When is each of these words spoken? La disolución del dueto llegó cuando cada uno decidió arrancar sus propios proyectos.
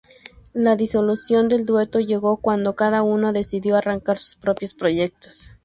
La 0.55 0.75
disolución 0.77 1.47
del 1.47 1.63
dueto 1.67 1.99
llegó 1.99 2.37
cuando 2.37 2.73
cada 2.75 3.03
uno 3.03 3.33
decidió 3.33 3.75
arrancar 3.75 4.17
sus 4.17 4.35
propios 4.35 4.73
proyectos. 4.73 5.51